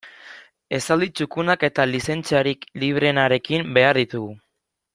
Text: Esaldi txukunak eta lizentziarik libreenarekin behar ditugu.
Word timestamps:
Esaldi 0.77 1.09
txukunak 1.19 1.65
eta 1.67 1.85
lizentziarik 1.91 2.67
libreenarekin 2.85 3.69
behar 3.79 4.01
ditugu. 4.03 4.33